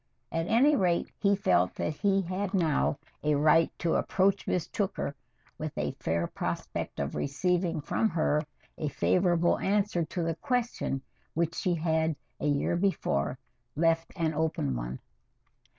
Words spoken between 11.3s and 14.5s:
which she had a year before left an